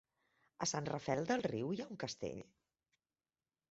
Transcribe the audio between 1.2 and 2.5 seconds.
del Riu hi ha un castell?